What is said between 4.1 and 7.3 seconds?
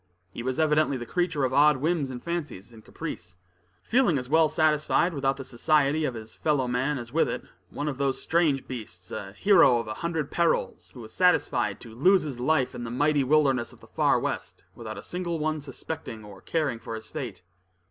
as well satisfied without the society of his fellow man as with